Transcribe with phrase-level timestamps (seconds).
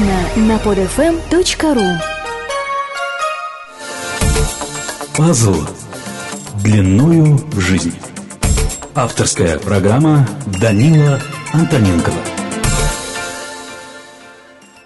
[0.00, 1.98] эксклюзивно на podfm.ru
[5.16, 5.56] Пазл
[6.62, 7.94] длиною в жизнь.
[8.94, 10.26] Авторская программа
[10.60, 11.20] Данила
[11.52, 12.16] Антоненкова.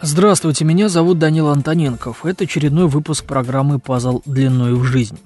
[0.02, 2.26] Здравствуйте, меня зовут Данил Антоненков.
[2.26, 5.18] Это очередной выпуск программы «Пазл длиною в жизнь».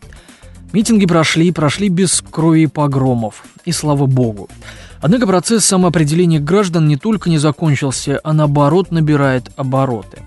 [0.73, 3.45] Митинги прошли, прошли без крови и погромов.
[3.65, 4.49] И слава богу.
[5.01, 10.23] Однако процесс самоопределения граждан не только не закончился, а наоборот набирает обороты.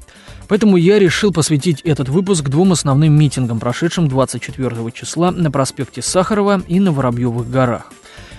[0.47, 6.61] Поэтому я решил посвятить этот выпуск двум основным митингам, прошедшим 24 числа на проспекте Сахарова
[6.67, 7.91] и на Воробьевых горах.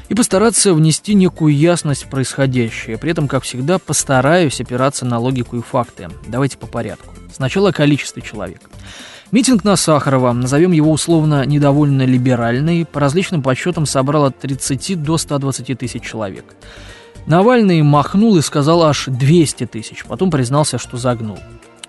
[0.08, 2.98] И постараться внести некую ясность в происходящее.
[2.98, 6.10] При этом, как всегда, постараюсь опираться на логику и факты.
[6.26, 7.14] Давайте по порядку.
[7.32, 8.60] Сначала количество человек.
[9.32, 15.16] Митинг на Сахарова, назовем его условно недовольно либеральный, по различным подсчетам собрал от 30 до
[15.16, 16.44] 120 тысяч человек.
[17.24, 21.38] Навальный махнул и сказал аж 200 тысяч, потом признался, что загнул.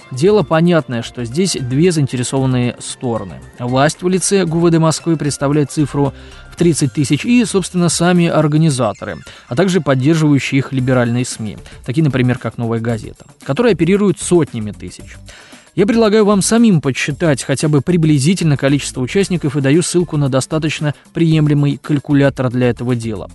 [0.09, 3.41] Дело понятное, что здесь две заинтересованные стороны.
[3.59, 6.13] Власть в лице ГУВД Москвы представляет цифру
[6.49, 9.17] в 30 тысяч и, собственно, сами организаторы,
[9.49, 15.17] а также поддерживающие их либеральные СМИ, такие, например, как «Новая газета», которые оперируют сотнями тысяч.
[15.75, 20.93] Я предлагаю вам самим подсчитать хотя бы приблизительно количество участников и даю ссылку на достаточно
[21.13, 23.31] приемлемый калькулятор для этого дела.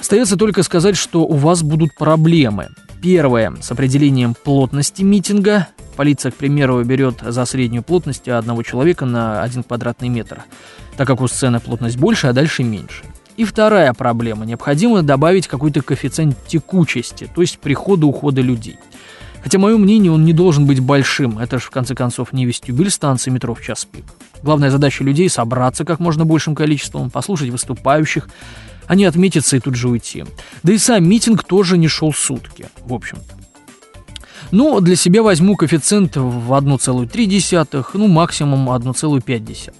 [0.00, 2.68] Остается только сказать, что у вас будут проблемы.
[3.00, 5.68] Первое– с определением плотности митинга.
[5.94, 10.42] Полиция, к примеру, берет за среднюю плотность одного человека на один квадратный метр,
[10.96, 13.04] так как у сцены плотность больше, а дальше меньше.
[13.36, 18.78] И вторая проблема– необходимо добавить какой-то коэффициент текучести, то есть прихода-ухода людей–
[19.48, 21.38] Хотя, мое мнение, он не должен быть большим.
[21.38, 24.04] Это же, в конце концов, не вестибюль станции метро в час пик.
[24.42, 28.28] Главная задача людей— собраться как можно большим количеством, послушать выступающих,
[28.90, 30.26] не отметиться и тут же уйти.
[30.62, 33.36] Да и сам митинг тоже не шел сутки, в общем-то.
[34.50, 39.72] Ну, для себя возьму коэффициент в 1,3, ну, максимум 1,5.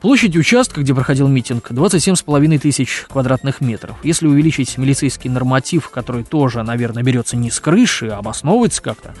[0.00, 3.96] Площадь участка, где проходил митинг, 27,5 тысяч квадратных метров.
[4.02, 9.14] Если увеличить милицейский норматив, который тоже, наверное, берется не с крыши, а обосновывается как-то,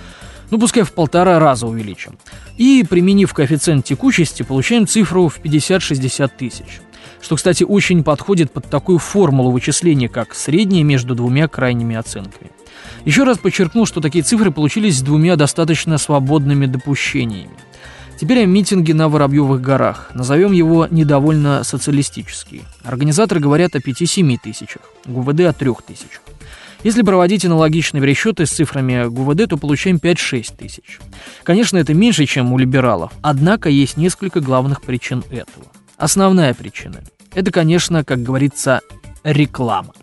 [0.50, 2.16] ну, пускай в полтора раза увеличим.
[2.56, 6.80] И, применив коэффициент текучести, получаем цифру в 50-60 тысяч.
[7.20, 12.50] Что, кстати, очень подходит под такую формулу вычисления, как среднее между двумя крайними оценками.
[13.04, 17.56] Еще раз подчеркну, что такие цифры получились с двумя достаточно свободными допущениями.
[18.20, 20.10] Теперь о митинге на Воробьевых горах.
[20.12, 22.64] Назовем его недовольно социалистический.
[22.84, 26.20] Организаторы говорят о 5-7 тысячах, ГУВД о 3 тысячах.
[26.84, 31.00] Если проводить аналогичные пересчеты с цифрами ГУВД, то получаем 5-6 тысяч.
[31.44, 35.64] Конечно, это меньше, чем у либералов, однако есть несколько главных причин этого.
[35.96, 37.00] Основная причина–
[37.34, 38.82] это, конечно, как говорится,
[39.24, 39.94] реклама.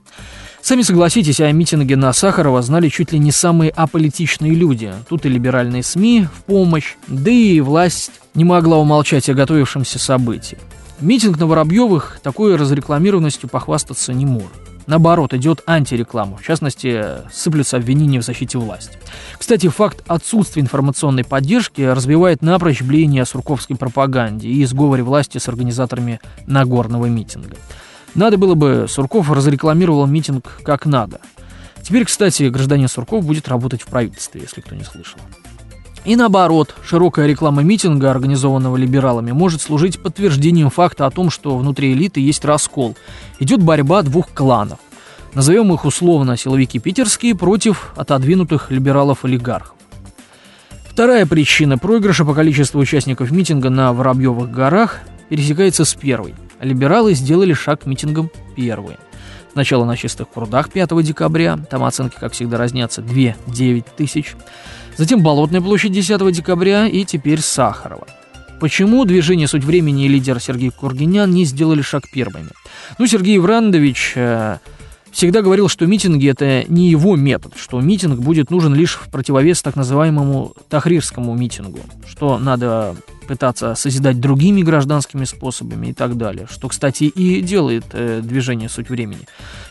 [0.67, 4.93] Сами согласитесь, о митинге на Сахарова знали чуть ли не самые аполитичные люди.
[5.07, 10.57] Тут и либеральные СМИ в помощь, да и власть не могла умолчать о готовившемся событии.
[10.99, 14.51] Митинг на Воробьевых такой разрекламированностью похвастаться не может.
[14.87, 16.35] Наоборот, идет антиреклама.
[16.35, 17.01] В частности,
[17.31, 18.97] сыплются обвинения в защите власти.
[19.37, 25.47] Кстати, факт отсутствия информационной поддержки развивает напрочь блеяние о сурковской пропаганде и сговоре власти с
[25.47, 27.55] организаторами Нагорного митинга.
[28.17, 31.21] Надо было бы, Сурков разрекламировал митинг как надо.
[31.83, 35.19] Теперь, кстати, гражданин Сурков будет работать в правительстве, если кто не слышал.
[36.03, 41.93] И наоборот, широкая реклама митинга, организованного либералами, может служить подтверждением факта о том, что внутри
[41.93, 42.97] элиты есть раскол.
[43.39, 44.79] Идет борьба двух кланов.
[45.35, 49.75] Назовем их условно силовики питерские против отодвинутых либералов-олигархов.
[50.89, 57.53] Вторая причина проигрыша по количеству участников митинга на Воробьевых горах пересекается с первой– Либералы сделали
[57.53, 58.97] шаг к митингам первые.
[59.53, 64.35] Сначала на чистых прудах 5 декабря, там оценки, как всегда, разнятся 2-9 тысяч.
[64.97, 68.07] Затем Болотная площадь 10 декабря и теперь Сахарова.
[68.59, 72.49] Почему движение «Суть времени» и лидер Сергей Кургинян не сделали шаг первыми?
[72.97, 74.57] Ну, Сергей Врандович э,
[75.17, 79.63] всегда говорил, что митинги– это не его метод, что митинг будет нужен лишь в противовес
[79.63, 82.95] так называемому тахрирскому митингу, что надо
[83.27, 88.89] пытаться созидать другими гражданскими способами и так далее, что, кстати, и делает э, движение «Суть
[88.89, 89.21] времени».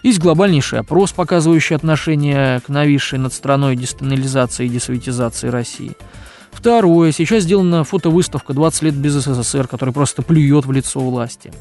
[0.03, 5.93] Есть глобальнейший опрос, показывающий отношение к нависшей над страной дестанализации и десоветизации России.
[6.57, 7.13] Второе.
[7.13, 11.53] Сейчас сделана фотовыставка «20 лет без СССР», который просто плюет в лицо власти.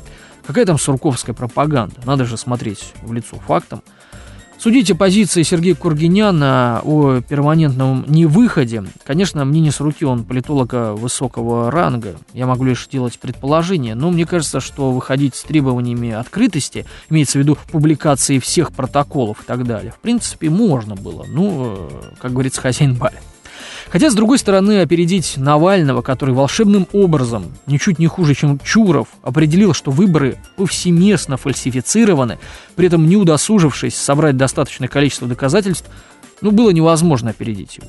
[0.48, 1.96] Какая там сурковская пропаганда?
[2.06, 3.84] Надо же смотреть в лицо фактам.
[4.58, 8.86] Судите позиции Сергея Кургиняна о перманентном невыходе.
[9.04, 12.16] Конечно, мне не с руки, он политолога высокого ранга.
[12.34, 17.42] Я могу лишь делать предположения, но мне кажется, что выходить с требованиями открытости, имеется в
[17.42, 21.26] виду публикации всех протоколов и так далее, в принципе, можно было.
[21.28, 23.20] Ну, э, как говорится, хозяин барин.
[23.90, 29.74] Хотя, с другой стороны, опередить Навального, который волшебным образом, ничуть не хуже, чем Чуров, определил,
[29.74, 32.40] что выборы повсеместно фальсифицированы,
[32.76, 35.90] при этом не удосужившись собрать достаточное количество доказательств,
[36.42, 37.88] ну, было невозможно опередить его.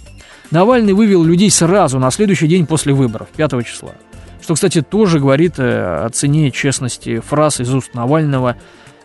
[0.50, 3.92] Навальный вывел людей сразу, на следующий день после выборов, 5 числа.
[4.40, 8.56] Что, кстати, тоже говорит э, о цене честности фраз из уст Навального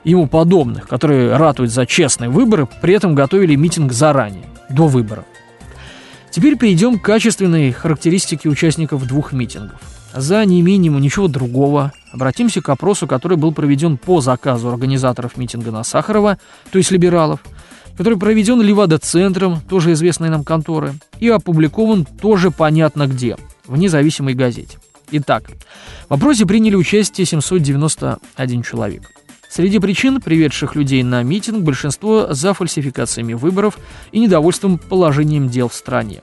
[0.03, 5.25] ему подобных, которые ратуют за честные выборы, при этом готовили митинг заранее, до выборов.
[6.31, 9.79] Теперь перейдем к качественной характеристике участников двух митингов.
[10.13, 15.83] За неимением ничего другого обратимся к опросу, который был проведен по заказу организаторов митинга на
[15.83, 16.37] Сахарова,
[16.71, 17.41] то есть либералов,
[17.97, 24.77] который проведен Левада-центром, тоже известной нам конторы, и опубликован тоже понятно где, в независимой газете.
[25.11, 25.43] Итак,
[26.07, 29.03] в опросе приняли участие 791 человек.
[29.51, 33.77] Среди причин, приведших людей на митинг, большинство за фальсификациями выборов
[34.13, 36.21] и недовольством положением дел в стране.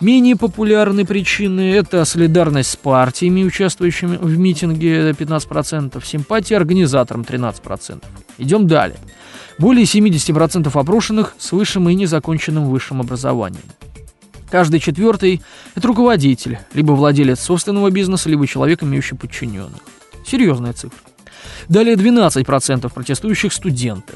[0.00, 8.02] Менее популярные причины– это солидарность с партиями, участвующими в митинге 15%, симпатия организаторам 13%.
[8.38, 8.98] Идем далее.
[9.58, 13.64] Более 70% опрошенных с высшим и незаконченным высшим образованием.
[14.50, 15.42] Каждый четвертый–
[15.74, 19.82] это руководитель, либо владелец собственного бизнеса, либо человек, имеющий подчиненных.
[20.26, 21.11] Серьезная цифра.
[21.68, 24.14] Далее 12% протестующих студенты.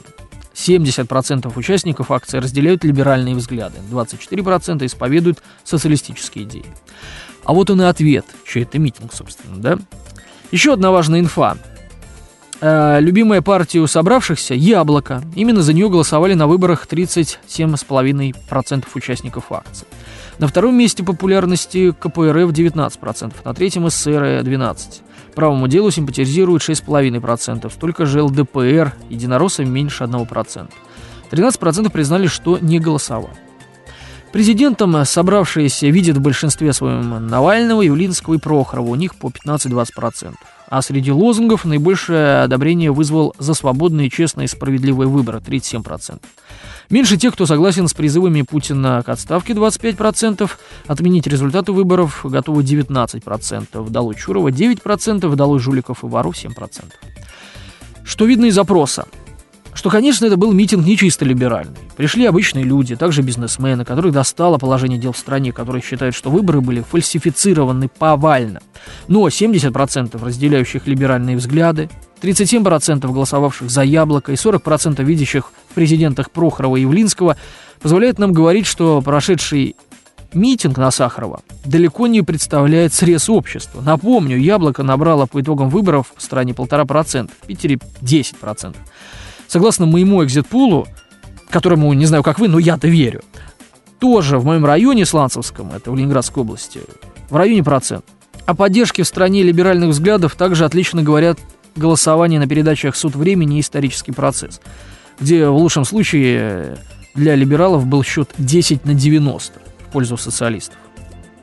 [0.54, 6.64] 70% участников акции разделяют либеральные взгляды, 24% исповедуют социалистические идеи.
[7.44, 9.78] А вот он и ответ, что это митинг, собственно, да?
[10.50, 11.58] Еще одна важная инфа.
[12.60, 15.22] Э, любимая партия у собравшихся– «Яблоко».
[15.34, 19.86] Именно за нее голосовали на выборах 37,5% участников акции.
[20.38, 25.02] На втором месте популярности КПРФ 19%, на третьем СССР 12%.
[25.36, 30.70] Правому делу симпатизирует 6,5%, столько же ЛДПР, единороссам меньше 1%.
[31.30, 33.36] 13% признали, что не голосовали.
[34.32, 40.34] Президентом собравшиеся видят в большинстве своем Навального, Явлинского и Прохорова, у них по 15-20%.
[40.68, 46.20] А среди лозунгов наибольшее одобрение вызвал за свободные, честные и справедливые выборы 37%.
[46.90, 50.50] Меньше тех, кто согласен с призывами Путина к отставке 25%,
[50.86, 56.84] отменить результаты выборов готовы 19%, долой Чурова 9%, долой жуликов и воров 7%.
[58.04, 59.06] Что видно из опроса?
[59.76, 61.76] Что, конечно, это был митинг не чисто либеральный.
[61.98, 66.62] Пришли обычные люди, также бизнесмены, которых достало положение дел в стране, которые считают, что выборы
[66.62, 68.62] были фальсифицированы повально.
[69.06, 71.90] Но 70% разделяющих либеральные взгляды,
[72.22, 77.36] 37% голосовавших за яблоко и 40% видящих в президентах Прохорова и Явлинского
[77.82, 79.76] позволяет нам говорить, что прошедший
[80.32, 83.82] митинг на Сахарова далеко не представляет срез общества.
[83.82, 88.74] Напомню, яблоко набрало по итогам выборов в стране полтора процента, в Питере 10%.
[89.48, 90.86] Согласно моему экзитпулу,
[91.50, 93.22] которому не знаю, как вы, но я-то верю,
[93.98, 96.80] тоже в моем районе Сланцевском, это в Ленинградской области,
[97.30, 98.04] в районе процент.
[98.44, 101.38] О поддержке в стране либеральных взглядов также отлично говорят
[101.74, 104.60] голосование на передачах «Суд времени» и «Исторический процесс»,
[105.20, 106.78] где в лучшем случае
[107.14, 110.76] для либералов был счет 10 на 90 в пользу социалистов.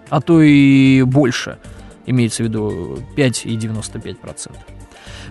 [0.10, 1.58] А то и больше,
[2.06, 4.52] имеется в виду 5,95%.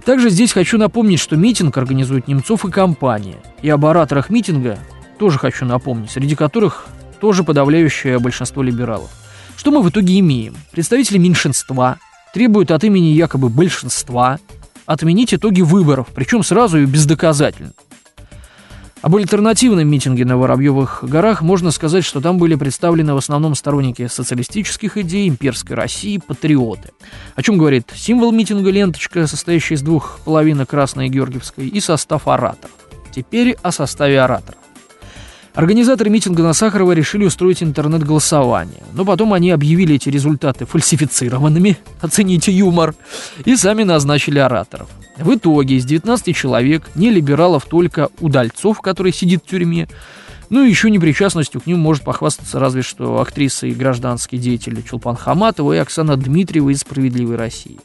[0.05, 3.39] Также здесь хочу напомнить, что митинг организует Немцов и компания.
[3.63, 4.79] И об ораторах митинга
[5.19, 6.87] тоже хочу напомнить, среди которых
[7.21, 9.11] тоже подавляющее большинство либералов.
[9.57, 10.57] Что мы в итоге имеем?
[10.73, 11.99] Представители меньшинства
[12.35, 14.41] требуют от имени якобы большинства
[14.87, 17.73] отменить итоги выборов, причем сразу и бездоказательно.
[19.03, 24.07] Об альтернативном митинге на Воробьевых горах можно сказать, что там были представлены в основном сторонники
[24.07, 26.91] социалистических идей, имперской России, патриоты.
[27.35, 32.29] О чем говорит символ митинга ленточка, состоящая из двух половинок красной и георгиевской, и состав
[32.29, 32.77] ораторов.
[33.13, 34.62] Теперь о составе ораторов.
[35.55, 42.53] Организаторы митинга на Сахарова решили устроить интернет-голосование, но потом они объявили эти результаты фальсифицированными, оцените
[42.53, 42.95] юмор,
[43.45, 44.89] и сами назначили ораторов.
[45.19, 49.89] В итоге из 19 человек, не либералов, только Удальцов, который сидит в тюрьме,
[50.49, 55.17] ну и еще непричастностью к ним может похвастаться разве что актриса и гражданский деятель Чулпан
[55.17, 57.79] Хаматова и Оксана Дмитриева из «Справедливой России».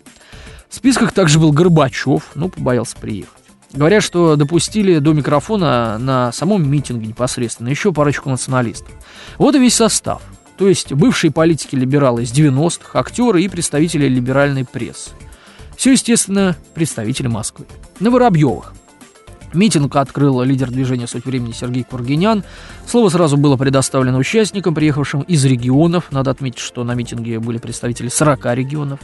[0.70, 3.37] В списках также был Горбачев, но побоялся приехать.
[3.74, 8.94] Говорят, что допустили до микрофона на самом митинге непосредственно еще парочку националистов.
[9.38, 10.22] Вот и весь состав.
[10.58, 15.12] То есть бывшие политики-либералы из 90-х, актеры и представители либеральной прессы.
[15.76, 17.66] Все, естественно, представители Москвы.
[18.00, 18.74] На Воробьевых.
[19.54, 22.44] Митинг открыл лидер движения «Суть времени» Сергей Кургинян.
[22.86, 26.12] Слово сразу было предоставлено участникам, приехавшим из регионов.
[26.12, 29.00] Надо отметить, что на митинге были представители 40 регионов.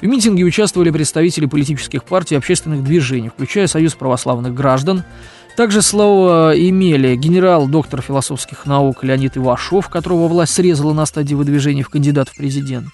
[0.00, 5.04] В митинге участвовали представители политических партий и общественных движений, включая Союз православных граждан,
[5.56, 11.82] Также слово имели генерал, доктор философских наук Леонид Ивашов, которого власть срезала на стадии выдвижения
[11.82, 12.88] в кандидат в президент.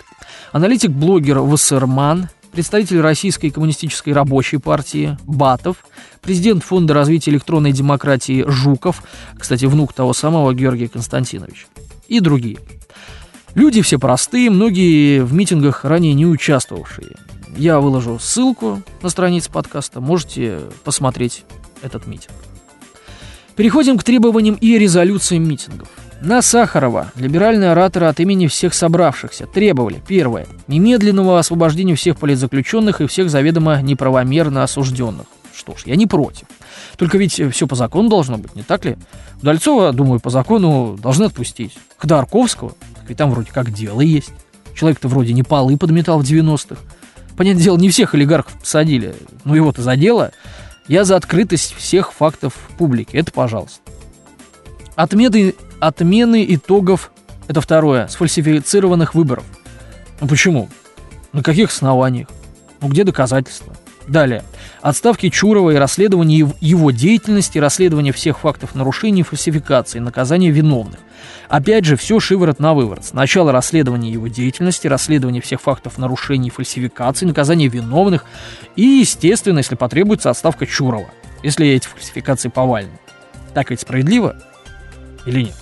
[0.53, 5.85] Аналитик-блогер Вассерман, представитель Российской коммунистической рабочей партии Батов,
[6.23, 9.03] президент Фонда развития электронной демократии Жуков,
[9.39, 11.67] кстати, внук того самого Георгия Константиновича,
[12.09, 12.57] и другие.
[13.55, 17.17] Люди все простые, многие в митингах ранее не участвовавшие.
[17.59, 21.45] Я выложу ссылку на странице подкаста, можете посмотреть
[21.83, 22.37] этот митинг.
[23.55, 25.89] Переходим к требованиям и резолюциям митингов.
[26.21, 33.07] На Сахарова либеральные ораторы от имени всех собравшихся требовали, первое, немедленного освобождения всех политзаключенных и
[33.07, 35.27] всех заведомо неправомерно осужденных.
[35.55, 36.47] Что ж, я не против.
[36.97, 38.97] Только ведь все по закону должно быть, не так ли?
[39.43, 41.77] Дальцова, думаю, по закону должны отпустить.
[41.99, 42.73] Ходорковского,
[43.07, 44.33] ведь там вроде как дело есть.
[44.75, 46.77] Человек-то вроде не полы подметал в 90-х.
[47.37, 50.33] Понятное дело, не всех олигархов посадили, но его-то за дело.
[50.89, 53.17] Я за открытость всех фактов публики.
[53.17, 53.81] Это пожалуйста.
[54.95, 57.11] Отмены, отмены итогов,
[57.49, 59.45] это второе, сфальсифицированных выборов.
[60.21, 60.69] Ну почему?
[61.33, 62.29] На каких основаниях?
[62.81, 63.75] Ну где доказательства?
[64.09, 64.45] Далее.
[64.83, 71.01] Отставки Чурова и расследование его деятельности, расследование всех фактов нарушений фальсификации, наказание виновных.
[71.49, 73.05] Опять же, все шиворот на выворот.
[73.05, 78.25] Сначала расследование его деятельности, расследование всех фактов нарушений и фальсификаций, наказание виновных
[78.77, 81.11] и, естественно, если потребуется, отставка Чурова,
[81.43, 82.99] если эти фальсификации повальны.
[83.55, 84.37] Так ведь справедливо
[85.25, 85.55] или нет?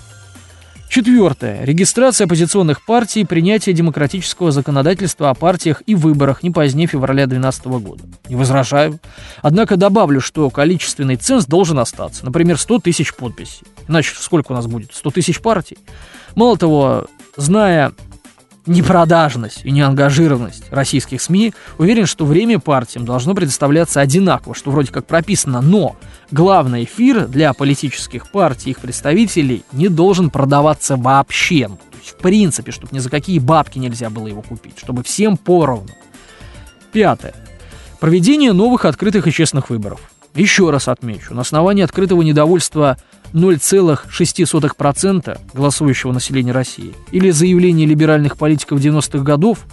[0.95, 1.65] Четвертое.
[1.65, 7.65] Регистрация оппозиционных партий и принятие демократического законодательства о партиях и выборах не позднее февраля 2012
[7.85, 8.05] года.
[8.29, 9.01] Не возражаю.
[9.43, 12.25] Однако добавлю, что количественный ценз должен остаться.
[12.25, 13.67] Например, 100 тысяч подписей.
[13.89, 14.95] Иначе сколько у нас будет?
[14.95, 15.79] 100 тысяч партий?
[16.37, 17.93] Мало того, зная
[18.66, 25.06] непродажность и неангажированность российских СМИ, уверен, что время партиям должно предоставляться одинаково, что вроде как
[25.06, 25.97] прописано, но
[26.30, 31.68] главный эфир для политических партий и их представителей не должен продаваться вообще.
[31.68, 35.37] То есть, в принципе, чтобы ни за какие бабки нельзя было его купить, чтобы всем
[35.37, 35.90] поровну.
[36.92, 37.35] Пятое.
[38.00, 40.00] Проведение новых открытых и честных выборов.
[40.35, 42.99] Еще раз отмечу, на основании открытого недовольства
[43.35, 49.67] 0,6% голосующего населения России или заявление либеральных политиков 90-х годов?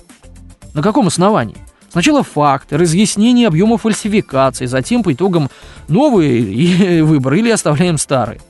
[0.74, 1.58] На каком основании?
[1.92, 5.50] Сначала факты, разъяснение объема фальсификаций, затем по итогам
[5.88, 8.42] новые выборы или оставляем старые.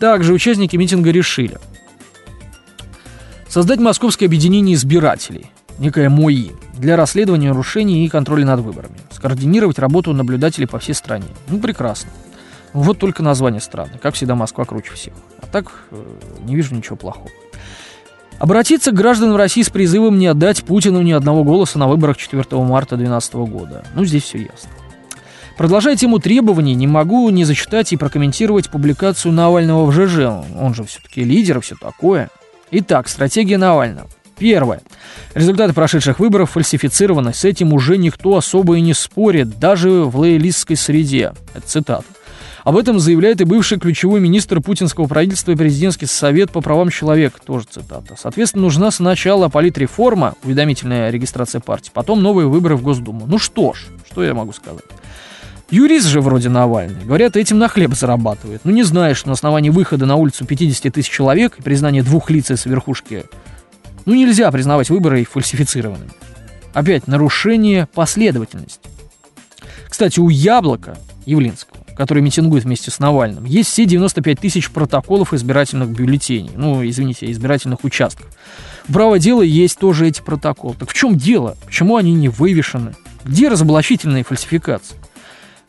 [0.00, 1.58] Также участники митинга решили
[3.48, 5.46] создать Московское объединение избирателей,
[5.78, 11.28] некое МОИ, для расследования нарушений и контроля над выборами, скоординировать работу наблюдателей по всей стране.
[11.46, 12.10] Ну, прекрасно.
[12.74, 13.98] Вот только название странное.
[13.98, 15.14] Как всегда, Москва круче всех.
[15.40, 16.04] А так э,
[16.40, 17.30] не вижу ничего плохого.
[18.40, 22.42] Обратиться к гражданам России с призывом не отдать Путину ни одного голоса на выборах 4
[22.62, 23.84] марта 2012 года.
[23.94, 24.70] Ну, здесь все ясно.
[25.56, 30.44] Продолжая тему требований, не могу не зачитать и прокомментировать публикацию Навального в ЖЖ.
[30.58, 32.28] Он же все-таки лидер все такое.
[32.72, 34.08] Итак, стратегия Навального.
[34.36, 34.80] Первое.
[35.34, 37.32] Результаты прошедших выборов фальсифицированы.
[37.32, 41.34] С этим уже никто особо и не спорит, даже в лоялистской среде.
[41.54, 42.04] Это цитата.
[42.64, 47.38] Об этом заявляет и бывший ключевой министр путинского правительства и президентский совет по правам человека,
[47.44, 48.16] тоже цитата.
[48.18, 53.26] Соответственно, нужна сначала политреформа, уведомительная регистрация партии, потом новые выборы в Госдуму.
[53.26, 54.84] Ну что ж, что я могу сказать?
[55.70, 57.04] Юрист же вроде Навальный.
[57.04, 58.62] Говорят, этим на хлеб зарабатывает.
[58.64, 62.50] Ну не знаешь, на основании выхода на улицу 50 тысяч человек и признания двух лиц
[62.50, 63.24] с верхушки,
[64.06, 66.10] ну нельзя признавать выборы фальсифицированными.
[66.72, 68.88] Опять нарушение последовательности.
[69.88, 75.88] Кстати, у Яблока, Явлинского, который митингует вместе с Навальным, есть все 95 тысяч протоколов избирательных
[75.88, 78.26] бюллетеней, ну, извините, избирательных участков.
[78.92, 80.74] Право дела есть тоже эти протоколы.
[80.78, 81.56] Так в чем дело?
[81.64, 82.94] Почему они не вывешены?
[83.24, 84.96] Где разоблачительные фальсификации?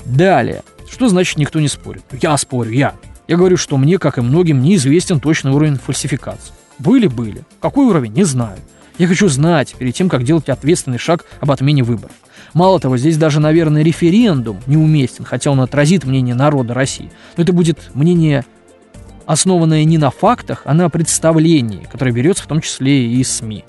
[0.03, 0.63] Далее.
[0.89, 2.03] Что значит никто не спорит?
[2.21, 2.95] Я спорю, я.
[3.27, 6.53] Я говорю, что мне, как и многим, неизвестен точный уровень фальсификации.
[6.77, 7.43] Были-были.
[7.59, 8.13] Какой уровень?
[8.13, 8.57] Не знаю.
[8.97, 12.15] Я хочу знать перед тем, как делать ответственный шаг об отмене выборов.
[12.55, 17.11] Мало того, здесь даже, наверное, референдум неуместен, хотя он отразит мнение народа России.
[17.35, 18.45] Но это будет мнение,
[19.25, 23.65] основанное не на фактах, а на представлении, которое берется в том числе и из СМИ.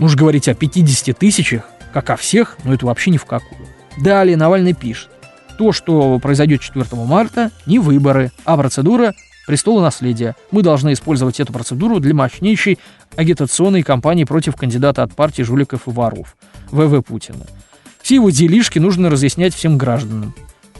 [0.00, 3.68] Ну уж говорить о 50 тысячах, как о всех, но это вообще ни в какую.
[4.02, 5.08] Далее Навальный пишет.
[5.56, 9.14] То, что произойдет 4 марта, не выборы, а процедура
[9.46, 10.34] престола наследия.
[10.50, 12.80] Мы должны использовать эту процедуру для мощнейшей
[13.14, 16.36] агитационной кампании против кандидата от партии жуликов и воров,
[16.72, 17.46] ВВ Путина.
[18.08, 20.32] Все его делишки нужно разъяснять всем гражданам.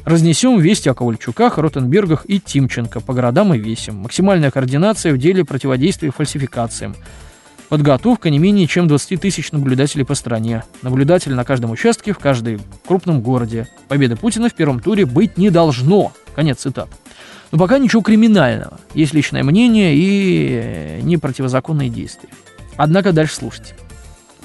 [0.06, 3.96] Разнесем вести о Ковальчуках, Ротенбергах и Тимченко по городам и весям.
[3.96, 6.96] Максимальная координация в деле противодействия фальсификациям.
[7.68, 10.64] Подготовка не менее чем 20 тысяч наблюдателей по стране.
[10.80, 13.68] Наблюдатель на каждом участке в каждом крупном городе.
[13.88, 16.14] Победы Путина в первом туре быть не должно.
[16.34, 16.92] Конец цитаты.
[17.52, 18.80] Но пока ничего криминального.
[18.94, 22.30] Есть личное мнение и не противозаконные действия.
[22.78, 23.74] Однако дальше слушайте.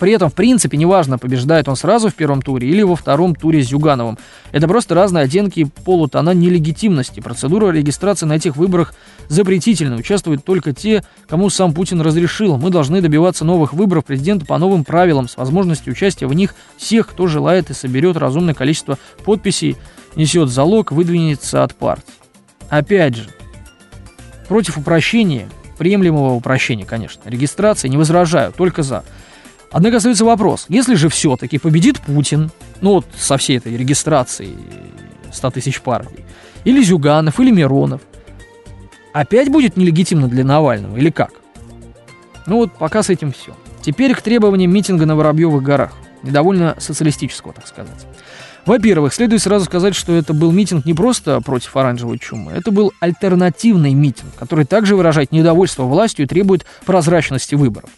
[0.03, 3.63] При этом, в принципе, неважно, побеждает он сразу в первом туре или во втором туре
[3.63, 4.17] с Зюгановым.
[4.51, 7.21] Это просто разные оттенки полутона нелегитимности.
[7.21, 8.93] Процедура регистрации на этих выборах
[9.29, 9.95] запретительна.
[9.95, 12.57] Участвуют только те, кому сам Путин разрешил.
[12.57, 17.07] Мы должны добиваться новых выборов президента по новым правилам, с возможностью участия в них всех,
[17.07, 19.77] кто желает и соберет разумное количество подписей,
[20.17, 22.13] несет залог, выдвинется от партии.
[22.67, 23.29] Опять же,
[24.49, 29.05] против упрощения, приемлемого упрощения, конечно, регистрации не возражаю, только за.
[29.73, 34.55] Однако остается вопрос, если же все-таки победит Путин, ну вот со всей этой регистрацией
[35.31, 36.23] 100 тысяч партий,
[36.63, 38.01] или Зюганов, или Миронов,
[39.13, 41.31] опять будет нелегитимно для Навального или как?
[42.45, 43.55] Ну вот пока с этим все.
[43.81, 48.05] Теперь к требованиям митинга на Воробьевых горах, недовольно социалистического, так сказать.
[48.67, 52.93] Во-первых, следует сразу сказать, что это был митинг не просто против оранжевой чумы, это был
[52.99, 57.89] альтернативный митинг, который также выражает недовольство властью и требует прозрачности выборов.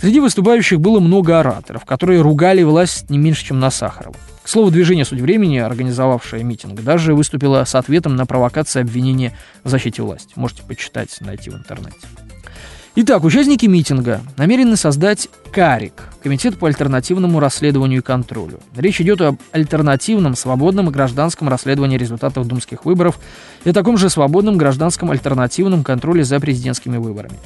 [0.00, 4.16] Среди выступающих было много ораторов, которые ругали власть не меньше, чем на Сахарова.
[4.42, 9.68] К слову, движение «Суть времени», организовавшее митинг, даже выступило с ответом на провокации обвинения в
[9.68, 10.32] защите власти.
[10.36, 11.98] Можете почитать, найти в интернете.
[12.98, 18.58] Итак, участники митинга намерены создать КАРИК– Комитет по альтернативному расследованию и контролю.
[18.74, 23.18] Речь идет об альтернативном, свободном гражданском расследовании результатов думских выборов
[23.64, 27.36] и о таком же свободном гражданском альтернативном контроле за президентскими выборами.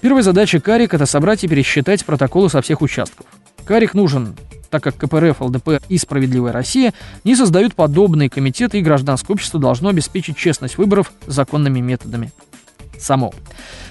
[0.00, 3.26] Первая задача КАРИК– это собрать и пересчитать протоколы со всех участков.
[3.66, 4.34] КАРИК нужен
[4.70, 9.90] так как КПРФ, ЛДПР и «Справедливая Россия» не создают подобные комитеты, и гражданское общество должно
[9.90, 12.32] обеспечить честность выборов законными методами
[13.04, 13.32] само.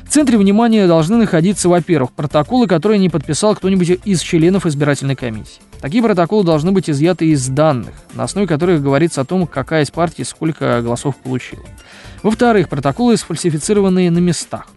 [0.03, 5.61] В центре внимания должны находиться, во-первых, протоколы, которые не подписал кто-нибудь из членов избирательной комиссии.
[5.79, 9.91] Такие протоколы должны быть изъяты из данных, на основе которых говорится о том, какая из
[9.91, 11.63] партий сколько голосов получила.
[12.21, 14.67] Во-вторых, протоколы сфальсифицированные на местах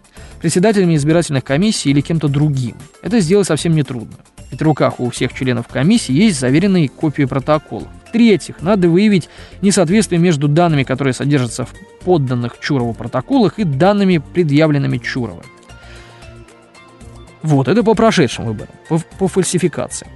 [0.41, 2.77] председателями избирательных комиссий или кем-то другим.
[3.03, 4.17] Это сделать совсем нетрудно.
[4.51, 7.89] Ведь в руках у всех членов комиссии есть заверенные копии протоколов.
[8.17, 9.29] В-третьих, надо выявить
[9.61, 15.43] несоответствие между данными, которые содержатся в подданных Чурову протоколах, и данными, предъявленными Чурова.
[17.43, 20.07] Вот, это по прошедшим выборам, по, по фальсификации.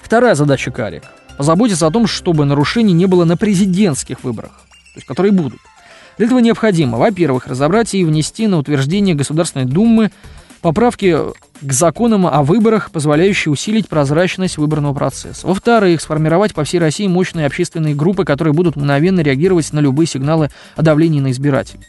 [0.00, 1.02] Вторая задача Карик–
[1.36, 5.60] позаботиться о том, чтобы нарушений не было на президентских выборах, то есть которые будут.
[6.16, 10.10] Для этого необходимо, во-первых, разобрать и внести на утверждение Государственной Думы
[10.62, 11.14] поправки
[11.64, 15.46] к законам о выборах, позволяющие усилить прозрачность выборного процесса.
[15.46, 20.50] Во-вторых, сформировать по всей России мощные общественные группы, которые будут мгновенно реагировать на любые сигналы
[20.76, 21.80] о давлении на избирателей.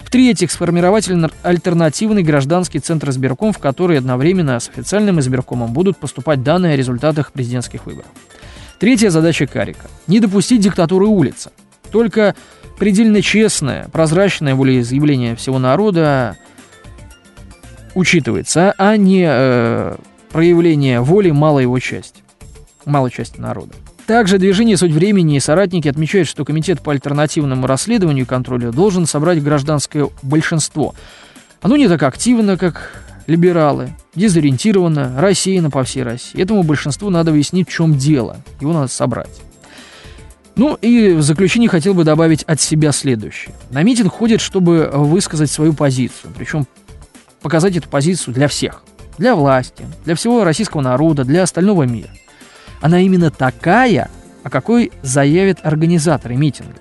[0.00, 1.08] В-третьих, сформировать
[1.42, 7.32] альтернативный гражданский центр избирком, в который одновременно с официальным избиркомом будут поступать данные о результатах
[7.32, 8.08] президентских выборов.
[8.80, 11.50] Третья задача Карика– не допустить диктатуры улицы.
[11.92, 12.34] Только
[12.78, 16.36] предельно честное, прозрачное волеизъявление всего народа
[17.94, 19.96] учитывается, а не э,
[20.30, 22.22] проявление воли малой его части,
[22.84, 23.72] малой части народа.
[24.06, 29.06] Также движение «Суть времени» и соратники отмечают, что Комитет по альтернативному расследованию и контролю должен
[29.06, 30.94] собрать гражданское большинство.
[31.62, 36.42] Оно не так активно, как либералы, дезориентировано, рассеяно по всей России.
[36.42, 38.38] Этому большинству надо выяснить, в чем дело.
[38.60, 39.40] Его надо собрать.
[40.56, 43.54] Ну и в заключение хотел бы добавить от себя следующее.
[43.70, 46.32] На митинг ходят, чтобы высказать свою позицию.
[46.36, 46.66] Причем
[47.42, 48.82] показать эту позицию для всех.
[49.18, 52.10] Для власти, для всего российского народа, для остального мира.
[52.80, 54.10] Она именно такая,
[54.42, 56.76] о какой заявят организаторы митинга.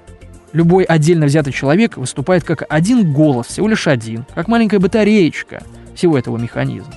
[0.54, 5.63] Любой отдельно взятый человек выступает как один голос, всего лишь один, как маленькая батареечка
[5.95, 6.93] всего этого механизма.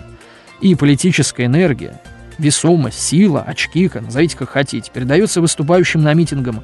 [0.61, 2.01] И политическая энергия,
[2.39, 6.63] весомость, сила, очки, назовите как хотите, передается выступающим на митингам,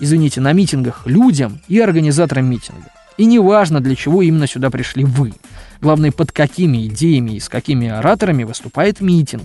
[0.00, 2.90] извините, на митингах людям и организаторам митинга.
[3.16, 5.34] И неважно, для чего именно сюда пришли вы.
[5.80, 9.44] Главное, под какими идеями и с какими ораторами выступает митинг.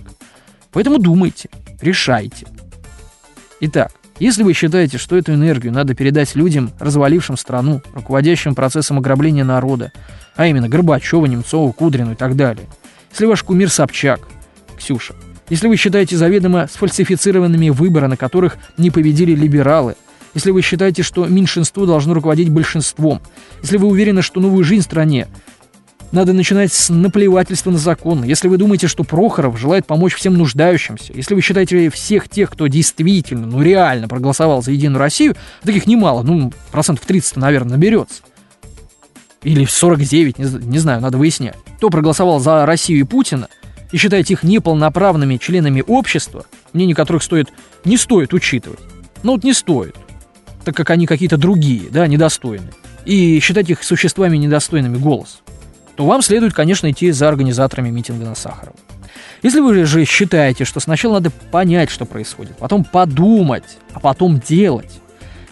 [0.72, 1.48] Поэтому думайте,
[1.80, 2.46] решайте.
[3.60, 9.44] Итак, если вы считаете, что эту энергию надо передать людям, развалившим страну, руководящим процессом ограбления
[9.44, 9.92] народа,
[10.36, 12.66] а именно Горбачева, Немцова, Кудрину и так далее,
[13.10, 14.20] если ваш кумир Собчак,
[14.76, 15.14] Ксюша,
[15.48, 19.94] если вы считаете заведомо сфальсифицированными выборы, на которых не победили либералы,
[20.34, 23.20] если вы считаете, что меньшинство должно руководить большинством,
[23.62, 25.28] если вы уверены, что новую жизнь стране
[26.12, 28.24] надо начинать с наплевательства на закон.
[28.24, 32.66] Если вы думаете, что Прохоров желает помочь всем нуждающимся, если вы считаете всех тех, кто
[32.66, 38.22] действительно, ну реально проголосовал за Единую Россию, таких немало, ну процентов 30, наверное, наберется.
[39.42, 41.56] Или 49, не, не знаю, надо выяснять.
[41.76, 43.48] Кто проголосовал за Россию и Путина,
[43.92, 47.48] и считаете их неполноправными членами общества, мнение которых стоит,
[47.84, 48.80] не стоит учитывать.
[49.22, 49.96] Ну вот не стоит,
[50.68, 52.74] так как они какие-то другие, да, недостойные.
[53.06, 55.40] и считать их существами недостойными голос,
[55.96, 58.76] то вам следует, конечно, идти за организаторами митинга на Сахарова.
[59.42, 65.00] Если вы же считаете, что сначала надо понять, что происходит, потом подумать, а потом делать,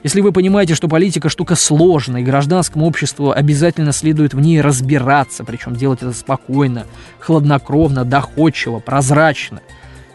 [0.02, 5.44] если вы понимаете, что политика штука сложная, и гражданскому обществу обязательно следует в ней разбираться,
[5.44, 6.84] причем делать это спокойно,
[7.20, 9.62] хладнокровно, доходчиво, прозрачно.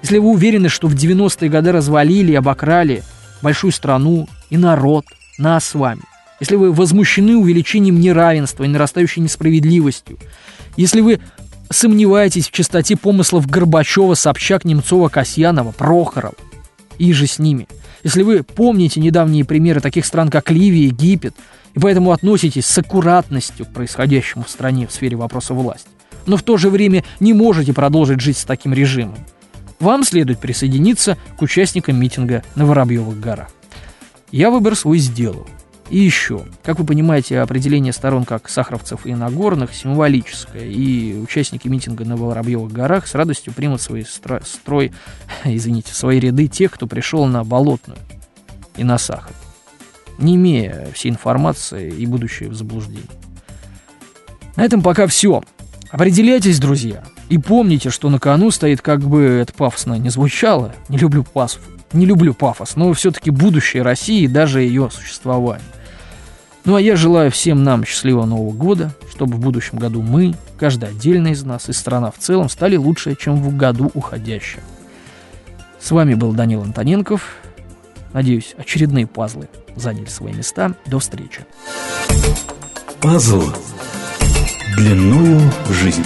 [0.04, 3.02] Если вы уверены, что в 90-е годы развалили и обокрали
[3.42, 5.06] большую страну и народ,
[5.40, 6.02] нас с вами.
[6.40, 10.20] Если вы возмущены увеличением неравенства и нарастающей несправедливостью.
[10.78, 11.20] Если вы
[11.70, 16.36] сомневаетесь в чистоте помыслов Горбачева, Собчак, Немцова, Касьянова, Прохорова
[16.98, 17.68] и же с ними.
[18.04, 21.36] Если вы помните недавние примеры таких стран, как Ливия, Египет,
[21.74, 25.88] и поэтому относитесь с аккуратностью к происходящему в стране в сфере вопроса власти,
[26.26, 29.18] но в то же время не можете продолжить жить с таким режимом,
[29.80, 33.50] вам следует присоединиться к участникам митинга на Воробьевых горах.
[34.32, 35.46] Я выбор свой сделал.
[35.90, 42.06] И еще, как вы понимаете, определение сторон как Сахаровцев и Нагорных символическое, и участники митинга
[42.06, 44.94] на Воробьевых горах с радостью примут свой строй, строй,
[45.44, 48.00] извините, свои ряды тех, кто пришел на Болотную
[48.78, 49.34] и на Сахар,
[50.18, 53.04] не имея всей информации и будущее в заблуждении.
[54.56, 55.44] На этом пока все.
[55.90, 60.98] Определяйтесь, друзья, и помните, что на кону стоит, как бы это пафосно не звучало, не
[60.98, 61.60] люблю пафос,
[61.94, 65.66] не люблю пафос, но все-таки будущее России и даже ее существование.
[66.64, 70.90] Ну а я желаю всем нам счастливого Нового года, чтобы в будущем году мы, каждый
[70.90, 74.62] отдельно из нас и страна в целом стали лучше, чем в году уходящем.
[75.80, 77.38] С вами был Данил Антоненков.
[78.14, 80.76] Надеюсь, очередные пазлы заняли свои места.
[80.86, 81.46] До встречи.
[83.02, 83.44] Пазл
[84.76, 86.06] длиною в жизнь.